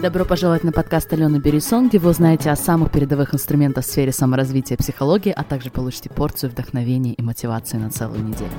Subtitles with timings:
[0.00, 4.12] Добро пожаловать на подкаст Алены Берисон, где вы узнаете о самых передовых инструментах в сфере
[4.12, 8.52] саморазвития и психологии, а также получите порцию вдохновения и мотивации на целую неделю.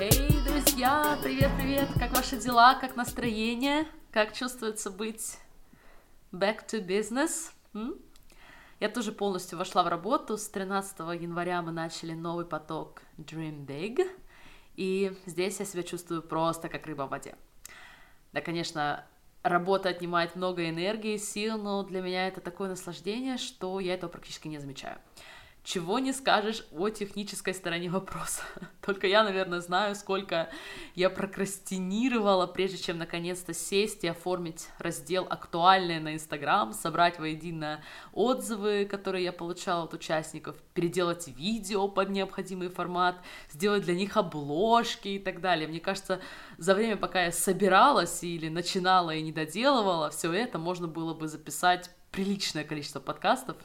[0.00, 1.88] Эй, друзья, привет-привет!
[1.96, 2.74] Как ваши дела?
[2.74, 3.86] Как настроение?
[4.10, 5.38] Как чувствуется быть
[6.32, 7.52] back to business?
[7.72, 7.94] М?
[8.80, 10.36] Я тоже полностью вошла в работу.
[10.36, 14.04] С 13 января мы начали новый поток Dream Big.
[14.74, 17.36] И здесь я себя чувствую просто как рыба в воде.
[18.32, 19.04] Да, конечно,
[19.42, 24.48] работа отнимает много энергии, сил, но для меня это такое наслаждение, что я этого практически
[24.48, 24.98] не замечаю.
[25.62, 28.42] Чего не скажешь о технической стороне вопроса.
[28.80, 30.48] Только я, наверное, знаю, сколько
[30.94, 37.84] я прокрастинировала, прежде чем наконец-то сесть и оформить раздел «Актуальные» на Инстаграм, собрать воедино
[38.14, 43.20] отзывы, которые я получала от участников, переделать видео под необходимый формат,
[43.50, 45.68] сделать для них обложки и так далее.
[45.68, 46.20] Мне кажется,
[46.56, 51.28] за время, пока я собиралась или начинала и не доделывала, все это можно было бы
[51.28, 53.56] записать приличное количество подкастов,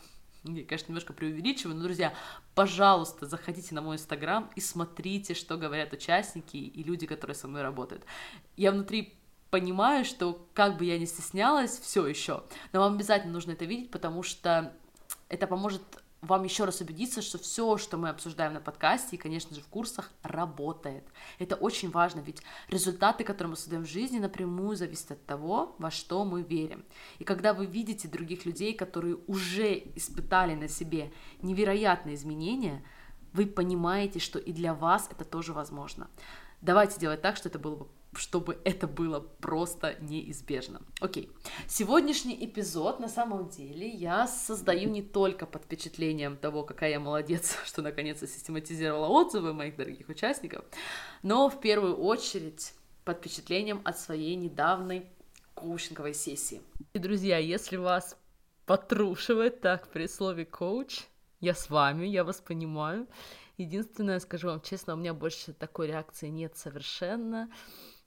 [0.53, 2.13] я, конечно, немножко преувеличиваю, но, друзья,
[2.53, 7.63] пожалуйста, заходите на мой инстаграм и смотрите, что говорят участники и люди, которые со мной
[7.63, 8.05] работают.
[8.55, 9.17] Я внутри
[9.49, 13.91] понимаю, что как бы я ни стеснялась, все еще, но вам обязательно нужно это видеть,
[13.91, 14.73] потому что
[15.29, 15.81] это поможет
[16.25, 19.67] вам еще раз убедиться, что все, что мы обсуждаем на подкасте и, конечно же, в
[19.67, 21.03] курсах, работает.
[21.39, 25.91] Это очень важно, ведь результаты, которые мы создаем в жизни, напрямую зависят от того, во
[25.91, 26.85] что мы верим.
[27.19, 32.83] И когда вы видите других людей, которые уже испытали на себе невероятные изменения,
[33.33, 36.09] вы понимаете, что и для вас это тоже возможно.
[36.61, 40.81] Давайте делать так, что это было бы чтобы это было просто неизбежно.
[40.99, 41.29] Окей,
[41.67, 47.57] сегодняшний эпизод на самом деле я создаю не только под впечатлением того, какая я молодец,
[47.65, 50.65] что наконец-то систематизировала отзывы моих дорогих участников,
[51.23, 55.05] но в первую очередь под впечатлением от своей недавней
[55.53, 56.61] коучинговой сессии.
[56.93, 58.17] И, друзья, если вас
[58.65, 61.03] потрушивает так при слове коуч,
[61.39, 63.07] я с вами, я вас понимаю.
[63.57, 67.49] Единственное, скажу вам честно, у меня больше такой реакции нет совершенно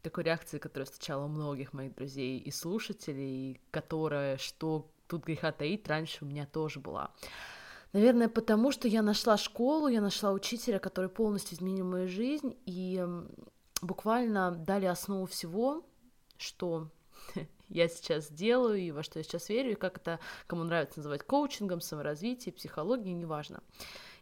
[0.03, 6.25] такой реакции, которая встречала многих моих друзей и слушателей, которая, что тут греха таить, раньше
[6.25, 7.11] у меня тоже была.
[7.93, 13.05] Наверное, потому что я нашла школу, я нашла учителя, который полностью изменил мою жизнь, и
[13.81, 15.87] буквально дали основу всего,
[16.37, 16.91] что
[17.69, 21.23] я сейчас делаю и во что я сейчас верю, и как это кому нравится называть
[21.23, 23.63] коучингом, саморазвитием, психологией, неважно.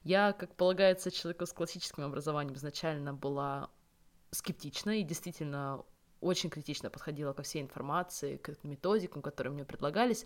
[0.04, 3.70] Я, как полагается человеку с классическим образованием, изначально была
[4.30, 5.84] скептично и действительно
[6.20, 10.24] очень критично подходила ко всей информации, к методикам, которые мне предлагались,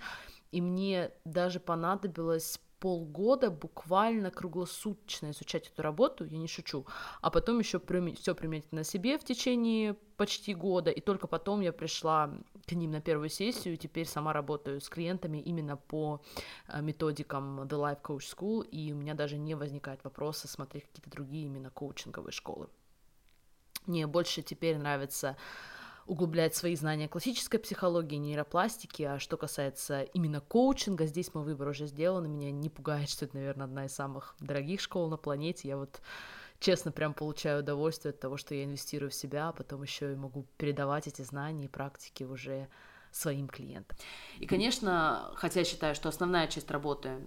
[0.52, 6.86] и мне даже понадобилось полгода буквально круглосуточно изучать эту работу, я не шучу,
[7.20, 7.78] а потом еще
[8.14, 12.30] все применить на себе в течение почти года, и только потом я пришла
[12.66, 16.22] к ним на первую сессию, и теперь сама работаю с клиентами именно по
[16.68, 21.10] э, методикам The Life Coach School, и у меня даже не возникает вопроса смотреть какие-то
[21.10, 22.68] другие именно коучинговые школы.
[23.86, 25.36] Мне больше теперь нравится
[26.06, 31.86] углублять свои знания классической психологии, нейропластики, а что касается именно коучинга, здесь мой выбор уже
[31.86, 35.68] сделан, и меня не пугает, что это, наверное, одна из самых дорогих школ на планете.
[35.68, 36.00] Я вот
[36.58, 40.16] честно прям получаю удовольствие от того, что я инвестирую в себя, а потом еще и
[40.16, 42.68] могу передавать эти знания и практики уже
[43.12, 43.96] своим клиентам.
[44.38, 47.18] И, конечно, хотя я считаю, что основная часть работы,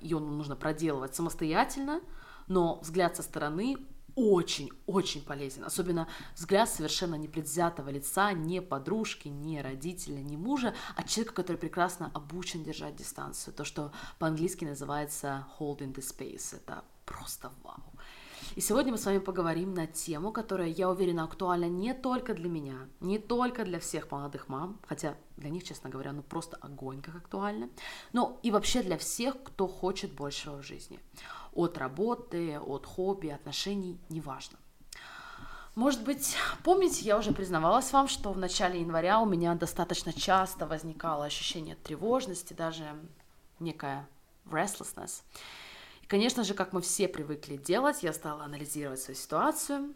[0.00, 2.00] ее нужно проделывать самостоятельно,
[2.48, 3.76] но взгляд со стороны
[4.14, 5.64] очень-очень полезен.
[5.64, 12.10] Особенно взгляд совершенно непредвзятого лица, не подружки, не родителя, не мужа, а человека, который прекрасно
[12.14, 13.54] обучен держать дистанцию.
[13.54, 16.56] То, что по-английски называется holding the space.
[16.56, 17.82] Это просто вау.
[18.56, 22.48] И сегодня мы с вами поговорим на тему, которая, я уверена, актуальна не только для
[22.48, 27.00] меня, не только для всех молодых мам, хотя для них, честно говоря, ну просто огонь
[27.00, 27.68] как актуально,
[28.12, 31.00] но и вообще для всех, кто хочет большего в жизни
[31.52, 34.58] от работы, от хобби, отношений, неважно.
[35.74, 40.66] Может быть, помните, я уже признавалась вам, что в начале января у меня достаточно часто
[40.66, 42.84] возникало ощущение тревожности, даже
[43.58, 44.06] некая
[44.44, 45.22] restlessness.
[46.12, 49.94] Конечно же, как мы все привыкли делать, я стала анализировать свою ситуацию,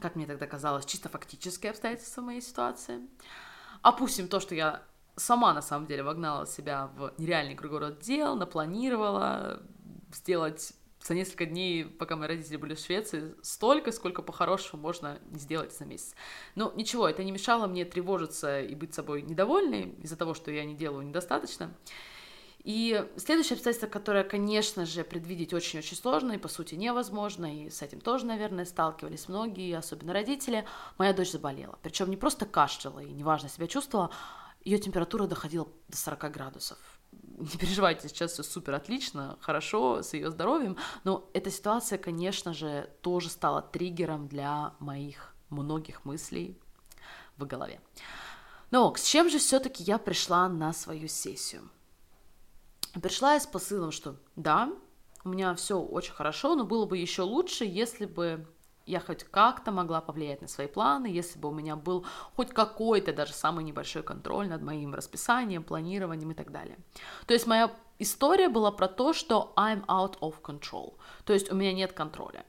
[0.00, 3.00] как мне тогда казалось, чисто фактические обстоятельства моей ситуации.
[3.82, 4.82] Опустим то, что я
[5.14, 9.62] сама на самом деле вогнала себя в нереальный круговорот дел, напланировала,
[10.14, 10.72] сделать
[11.02, 15.84] за несколько дней, пока мои родители были в Швеции, столько, сколько по-хорошему можно сделать за
[15.84, 16.14] месяц.
[16.54, 20.64] Но ничего, это не мешало мне тревожиться и быть собой недовольной из-за того, что я
[20.64, 21.74] не делаю недостаточно.
[22.66, 27.80] И следующее обстоятельство, которое, конечно же, предвидеть очень-очень сложно и, по сути, невозможно, и с
[27.80, 30.66] этим тоже, наверное, сталкивались многие, особенно родители,
[30.98, 31.78] моя дочь заболела.
[31.80, 34.10] Причем не просто кашляла и неважно себя чувствовала,
[34.64, 36.78] ее температура доходила до 40 градусов.
[37.12, 42.90] Не переживайте, сейчас все супер отлично, хорошо, с ее здоровьем, но эта ситуация, конечно же,
[43.00, 46.58] тоже стала триггером для моих многих мыслей
[47.36, 47.80] в голове.
[48.72, 51.70] Но с чем же все-таки я пришла на свою сессию?
[53.02, 54.72] Пришла я с посылом, что да,
[55.24, 58.46] у меня все очень хорошо, но было бы еще лучше, если бы
[58.86, 62.06] я хоть как-то могла повлиять на свои планы, если бы у меня был
[62.36, 66.78] хоть какой-то даже самый небольшой контроль над моим расписанием, планированием и так далее.
[67.26, 70.94] То есть моя история была про то, что I'm out of control,
[71.24, 72.46] то есть у меня нет контроля.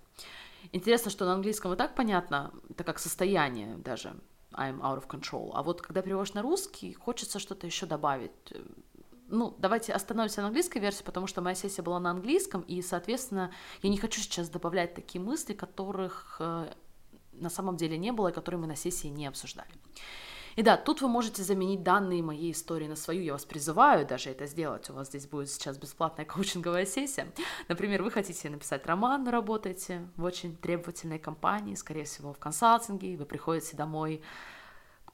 [0.72, 4.16] Интересно, что на английском и так понятно, это как состояние даже,
[4.52, 5.52] I'm out of control.
[5.54, 8.32] А вот когда переводишь на русский, хочется что-то еще добавить,
[9.30, 13.52] ну, давайте остановимся на английской версии, потому что моя сессия была на английском, и, соответственно,
[13.82, 16.74] я не хочу сейчас добавлять такие мысли, которых э,
[17.34, 19.70] на самом деле не было, и которые мы на сессии не обсуждали.
[20.56, 23.22] И да, тут вы можете заменить данные моей истории на свою.
[23.22, 24.90] Я вас призываю даже это сделать.
[24.90, 27.32] У вас здесь будет сейчас бесплатная коучинговая сессия.
[27.68, 33.18] Например, вы хотите написать роман, но работаете в очень требовательной компании, скорее всего, в консалтинге,
[33.18, 34.24] вы приходите домой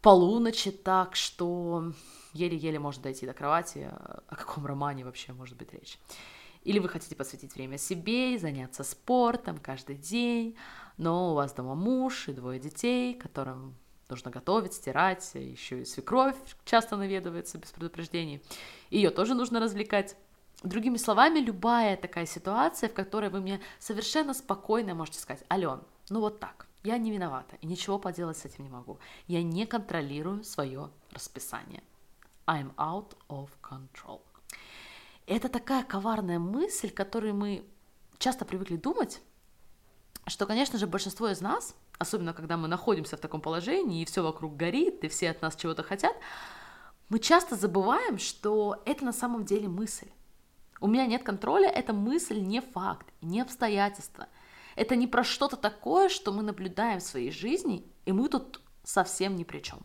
[0.01, 1.92] полуночи так, что
[2.33, 3.89] еле-еле можно дойти до кровати,
[4.27, 6.00] о каком романе вообще может быть речь.
[6.63, 10.56] Или вы хотите посвятить время себе и заняться спортом каждый день,
[10.97, 13.75] но у вас дома муж и двое детей, которым
[14.09, 18.41] нужно готовить, стирать, еще и свекровь часто наведывается без предупреждений.
[18.89, 20.15] Ее тоже нужно развлекать.
[20.62, 26.21] Другими словами, любая такая ситуация, в которой вы мне совершенно спокойно можете сказать, Ален, ну
[26.21, 29.00] вот так, я не виновата и ничего поделать с этим не могу.
[29.27, 31.83] Я не контролирую свое расписание.
[32.47, 34.21] I'm out of control.
[35.25, 37.65] Это такая коварная мысль, которую мы
[38.17, 39.21] часто привыкли думать,
[40.27, 44.21] что, конечно же, большинство из нас, особенно когда мы находимся в таком положении, и все
[44.21, 46.15] вокруг горит, и все от нас чего-то хотят,
[47.09, 50.09] мы часто забываем, что это на самом деле мысль.
[50.81, 54.27] У меня нет контроля, это мысль не факт, не обстоятельство.
[54.75, 59.35] Это не про что-то такое, что мы наблюдаем в своей жизни, и мы тут совсем
[59.35, 59.79] ни при чем.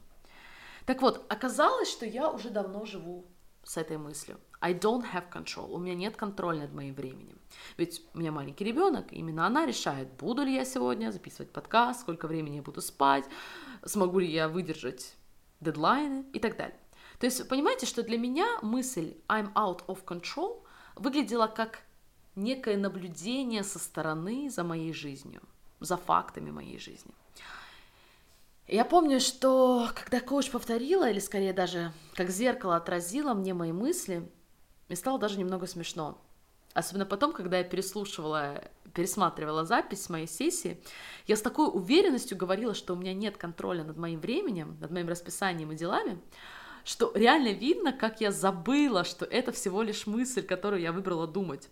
[0.89, 3.27] Так вот, оказалось, что я уже давно живу
[3.63, 4.39] с этой мыслью.
[4.59, 5.71] I don't have control.
[5.71, 7.39] У меня нет контроля над моим временем.
[7.77, 12.27] Ведь у меня маленький ребенок, именно она решает, буду ли я сегодня записывать подкаст, сколько
[12.27, 13.27] времени я буду спать,
[13.85, 15.15] смогу ли я выдержать
[15.61, 16.81] дедлайны и так далее.
[17.19, 20.63] То есть понимаете, что для меня мысль I'm out of control
[20.97, 21.81] выглядела как
[22.35, 25.43] некое наблюдение со стороны за моей жизнью,
[25.81, 27.13] за фактами моей жизни.
[28.69, 34.31] Я помню, что когда коуч повторила, или скорее даже как зеркало отразило мне мои мысли,
[34.89, 36.21] мне стало даже немного смешно.
[36.75, 38.63] Особенно потом, когда я переслушивала,
[38.93, 40.79] пересматривала запись моей сессии,
[41.27, 45.09] я с такой уверенностью говорила, что у меня нет контроля над моим временем, над моим
[45.09, 46.21] расписанием и делами,
[46.85, 51.71] что реально видно, как я забыла, что это всего лишь мысль, которую я выбрала думать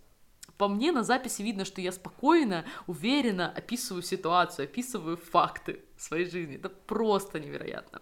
[0.59, 6.57] по мне на записи видно, что я спокойно, уверенно описываю ситуацию, описываю факты своей жизни.
[6.57, 8.01] Это просто невероятно.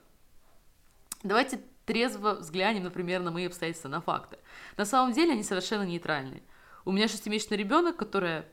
[1.22, 4.38] Давайте трезво взглянем, например, на мои обстоятельства, на факты.
[4.76, 6.42] На самом деле они совершенно нейтральные.
[6.84, 8.44] У меня шестимесячный ребенок, который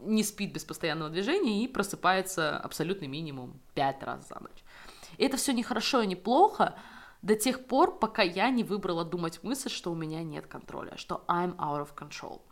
[0.00, 4.64] не спит без постоянного движения и просыпается абсолютный минимум пять раз за ночь.
[5.18, 6.76] И это все не хорошо и не плохо
[7.22, 11.24] до тех пор, пока я не выбрала думать мысль, что у меня нет контроля, что
[11.28, 12.42] I'm out of control.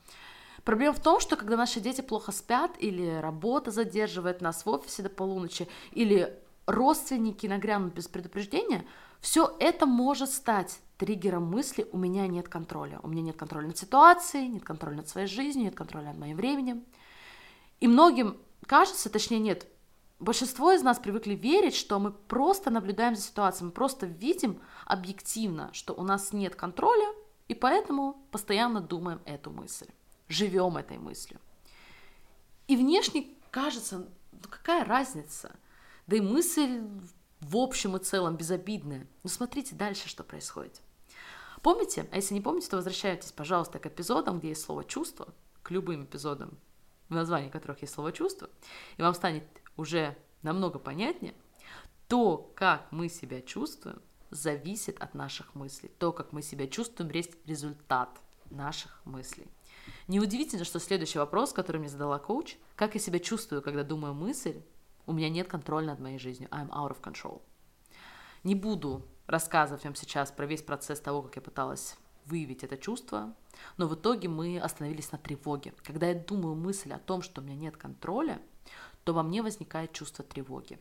[0.64, 5.02] Проблема в том, что когда наши дети плохо спят, или работа задерживает нас в офисе
[5.02, 8.87] до полуночи, или родственники нагрянут без предупреждения,
[9.21, 13.00] все это может стать триггером мысли «у меня нет контроля».
[13.02, 16.37] У меня нет контроля над ситуацией, нет контроля над своей жизнью, нет контроля над моим
[16.37, 16.85] временем.
[17.81, 19.66] И многим кажется, точнее нет,
[20.21, 25.71] большинство из нас привыкли верить, что мы просто наблюдаем за ситуацией, мы просто видим объективно,
[25.73, 27.09] что у нас нет контроля,
[27.49, 29.88] и поэтому постоянно думаем эту мысль
[30.33, 31.41] живем этой мыслью.
[32.67, 35.55] И внешне кажется, ну какая разница?
[36.07, 36.83] Да и мысль
[37.41, 39.07] в общем и целом безобидная.
[39.23, 40.81] Но смотрите дальше, что происходит.
[41.61, 42.09] Помните?
[42.11, 46.05] А если не помните, то возвращайтесь, пожалуйста, к эпизодам, где есть слово «чувство», к любым
[46.05, 46.59] эпизодам,
[47.09, 48.51] в названии которых есть слово «чувство»,
[48.97, 49.45] и вам станет
[49.77, 51.35] уже намного понятнее,
[52.09, 55.91] то, как мы себя чувствуем, зависит от наших мыслей.
[55.99, 58.21] То, как мы себя чувствуем, есть результат
[58.52, 59.49] наших мыслей.
[60.09, 64.62] Неудивительно, что следующий вопрос, который мне задала коуч, как я себя чувствую, когда думаю мысль,
[65.06, 67.42] у меня нет контроля над моей жизнью, I'm out of control.
[68.44, 73.35] Не буду рассказывать вам сейчас про весь процесс того, как я пыталась выявить это чувство,
[73.76, 75.75] но в итоге мы остановились на тревоге.
[75.85, 78.40] Когда я думаю мысль о том, что у меня нет контроля,
[79.04, 80.78] то во мне возникает чувство тревоги.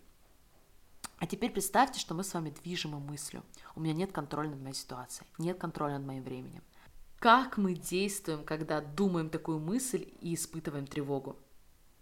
[1.17, 3.43] А теперь представьте, что мы с вами движимы мыслью.
[3.75, 6.63] У меня нет контроля над моей ситуацией, нет контроля над моим временем.
[7.21, 11.35] Как мы действуем, когда думаем такую мысль и испытываем тревогу?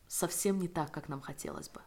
[0.07, 1.81] Совсем не так, как нам хотелось бы.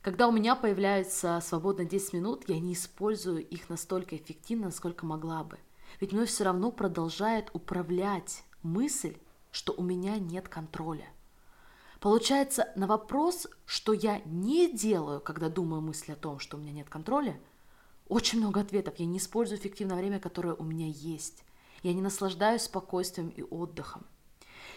[0.00, 5.44] Когда у меня появляется свободно 10 минут, я не использую их настолько эффективно, насколько могла
[5.44, 5.58] бы.
[6.00, 9.18] Ведь мной все равно продолжает управлять мысль,
[9.50, 11.10] что у меня нет контроля.
[12.00, 16.72] Получается, на вопрос, что я не делаю, когда думаю мысли о том, что у меня
[16.72, 17.38] нет контроля,
[18.08, 18.94] очень много ответов.
[18.96, 21.44] Я не использую эффективное время, которое у меня есть.
[21.82, 24.06] Я не наслаждаюсь спокойствием и отдыхом.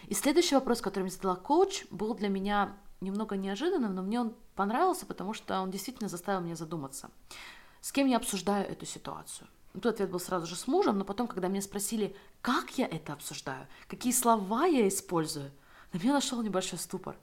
[0.08, 4.34] И следующий вопрос, который мне задала коуч, был для меня немного неожиданным, но мне он
[4.54, 7.10] понравился, потому что он действительно заставил меня задуматься.
[7.80, 9.48] С кем я обсуждаю эту ситуацию?
[9.72, 13.12] Тут ответ был сразу же с мужем, но потом, когда меня спросили, как я это
[13.12, 15.52] обсуждаю, какие слова я использую,
[15.92, 17.16] на меня нашел небольшой ступор.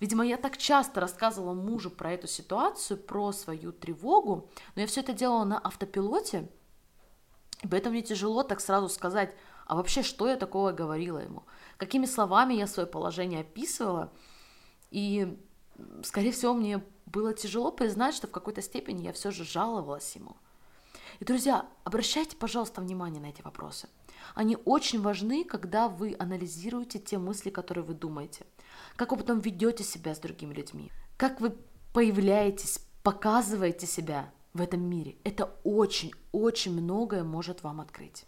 [0.00, 5.00] Видимо, я так часто рассказывала мужу про эту ситуацию, про свою тревогу, но я все
[5.00, 6.48] это делала на автопилоте,
[7.68, 9.34] поэтому мне тяжело так сразу сказать,
[9.66, 11.44] а вообще, что я такого говорила ему,
[11.76, 14.12] какими словами я свое положение описывала,
[14.90, 15.38] и,
[16.02, 20.36] скорее всего, мне было тяжело признать, что в какой-то степени я все же жаловалась ему–
[21.20, 23.88] и, друзья, обращайте, пожалуйста, внимание на эти вопросы.
[24.34, 28.44] Они очень важны, когда вы анализируете те мысли, которые вы думаете.
[28.96, 30.90] Как вы потом ведете себя с другими людьми.
[31.16, 31.54] Как вы
[31.92, 35.16] появляетесь, показываете себя в этом мире.
[35.24, 38.24] Это очень-очень многое может вам открыть.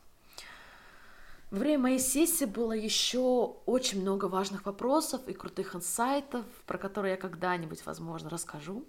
[1.50, 7.12] Во время моей сессии было еще очень много важных вопросов и крутых инсайтов, про которые
[7.12, 8.84] я когда-нибудь, возможно, расскажу.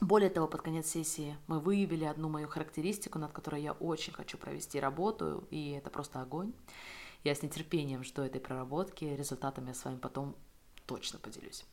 [0.00, 4.38] Более того, под конец сессии мы выявили одну мою характеристику, над которой я очень хочу
[4.38, 6.52] провести работу, и это просто огонь.
[7.24, 10.36] Я с нетерпением жду этой проработки, результатами я с вами потом
[10.86, 11.64] точно поделюсь.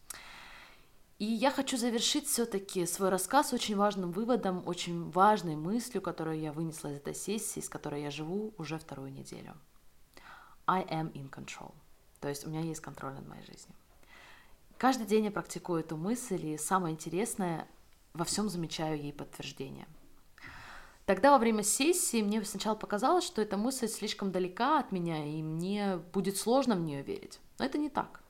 [1.18, 6.52] И я хочу завершить все-таки свой рассказ очень важным выводом, очень важной мыслью, которую я
[6.52, 9.56] вынесла из этой сессии, с которой я живу уже вторую неделю.
[10.68, 11.74] I am in control.
[12.20, 13.76] То есть у меня есть контроль над моей жизнью.
[14.78, 17.66] Каждый день я практикую эту мысль, и самое интересное,
[18.14, 19.88] во всем замечаю ей подтверждение.
[21.06, 25.42] Тогда во время сессии мне сначала показалось, что эта мысль слишком далека от меня, и
[25.42, 27.40] мне будет сложно в нее верить.
[27.58, 28.25] Но это не так.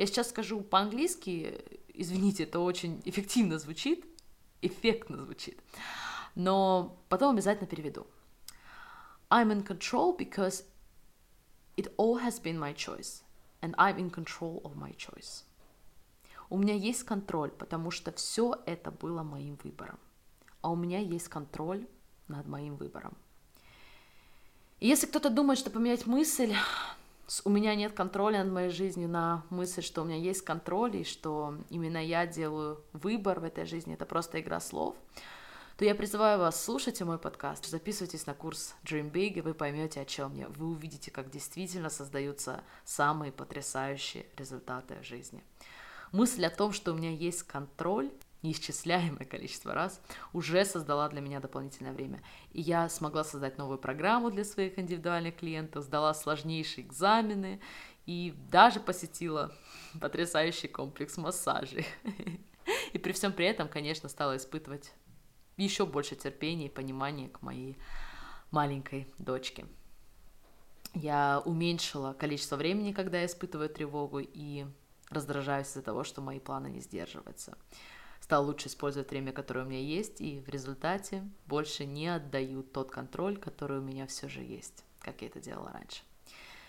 [0.00, 4.06] Я сейчас скажу по-английски, извините, это очень эффективно звучит,
[4.62, 5.60] эффектно звучит,
[6.34, 8.06] но потом обязательно переведу.
[9.28, 10.64] I'm in control because
[11.76, 13.22] it all has been my choice,
[13.60, 15.44] and I'm in control of my choice.
[16.48, 19.98] У меня есть контроль, потому что все это было моим выбором.
[20.62, 21.86] А у меня есть контроль
[22.26, 23.18] над моим выбором.
[24.78, 26.54] И если кто-то думает, что поменять мысль,
[27.44, 31.04] у меня нет контроля над моей жизнью, на мысль, что у меня есть контроль, и
[31.04, 34.96] что именно я делаю выбор в этой жизни, это просто игра слов,
[35.76, 40.00] то я призываю вас, слушайте мой подкаст, записывайтесь на курс Dream Big, и вы поймете,
[40.00, 40.48] о чем я.
[40.48, 45.42] Вы увидите, как действительно создаются самые потрясающие результаты в жизни.
[46.12, 48.10] Мысль о том, что у меня есть контроль,
[48.42, 50.00] неисчисляемое количество раз,
[50.32, 52.22] уже создала для меня дополнительное время.
[52.52, 57.60] И я смогла создать новую программу для своих индивидуальных клиентов, сдала сложнейшие экзамены
[58.06, 59.52] и даже посетила
[60.00, 61.86] потрясающий комплекс массажей.
[62.92, 64.92] И при всем при этом, конечно, стала испытывать
[65.56, 67.76] еще больше терпения и понимания к моей
[68.50, 69.66] маленькой дочке.
[70.94, 74.66] Я уменьшила количество времени, когда я испытываю тревогу, и
[75.08, 77.56] раздражаюсь из-за того, что мои планы не сдерживаются.
[78.30, 82.88] Стал лучше использовать время, которое у меня есть, и в результате больше не отдаю тот
[82.88, 86.02] контроль, который у меня все же есть, как я это делала раньше.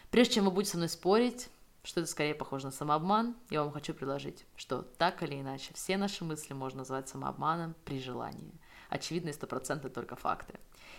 [0.10, 1.50] Прежде чем вы будете со мной спорить,
[1.84, 5.98] что это скорее похоже на самообман, я вам хочу предложить, что так или иначе все
[5.98, 8.60] наши мысли можно назвать самообманом при желании.
[8.89, 10.56] Очевидно стопроцентно только факты.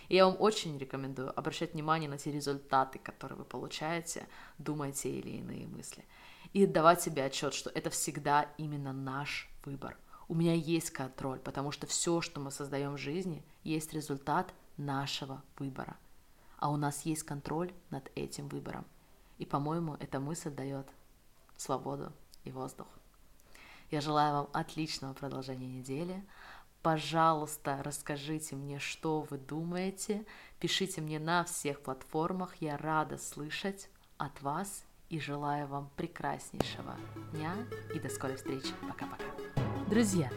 [0.07, 4.29] И я вам очень рекомендую обращать внимание на те результаты, которые вы получаете,
[4.59, 6.05] думая те или иные мысли
[6.53, 9.97] и отдавать себе отчет, что это всегда именно наш выбор.
[10.27, 15.43] У меня есть контроль, потому что все, что мы создаем в жизни, есть результат нашего
[15.57, 15.97] выбора.
[16.57, 18.85] А у нас есть контроль над этим выбором.
[19.37, 20.87] И, по-моему, эта мысль дает
[21.57, 22.13] свободу
[22.43, 22.87] и воздух.
[23.91, 26.23] Я желаю вам отличного продолжения недели.
[26.81, 30.25] Пожалуйста, расскажите мне, что вы думаете.
[30.59, 32.55] Пишите мне на всех платформах.
[32.59, 36.95] Я рада слышать от вас и желаю вам прекраснейшего
[37.33, 37.53] дня
[37.93, 38.73] и до скорой встречи.
[38.87, 39.62] Пока-пока.
[39.93, 40.31] Друзья,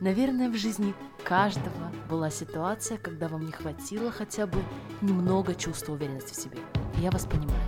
[0.00, 4.58] наверное, в жизни каждого была ситуация, когда вам не хватило хотя бы
[5.02, 6.56] немного чувства уверенности в себе.
[6.96, 7.60] я вас понимаю.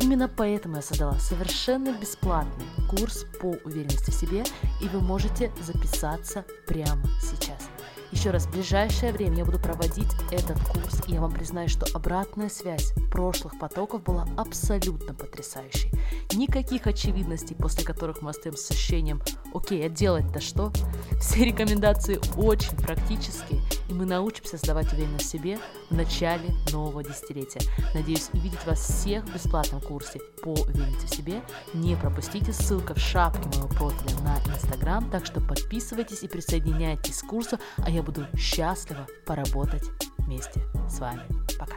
[0.00, 4.42] Именно поэтому я создала совершенно бесплатный курс по уверенности в себе,
[4.82, 7.70] и вы можете записаться прямо сейчас.
[8.10, 11.86] Еще раз, в ближайшее время я буду проводить этот курс, и я вам признаю, что
[11.94, 15.92] обратная связь прошлых потоков была абсолютно потрясающей.
[16.34, 19.22] Никаких очевидностей, после которых мы остаемся с ощущением
[19.54, 20.72] «Окей, а делать-то что?».
[21.20, 25.58] Все рекомендации очень практические, и мы научимся создавать уверенность в себе
[25.90, 27.60] в начале нового десятилетия.
[27.94, 31.40] Надеюсь увидеть вас всех в бесплатном курсе по уверенности в себе.
[31.72, 37.26] Не пропустите, ссылка в шапке моего профиля на Инстаграм, так что подписывайтесь и присоединяйтесь к
[37.26, 39.84] курсу, а я буду счастлива поработать
[40.18, 41.22] вместе с вами.
[41.58, 41.76] Пока!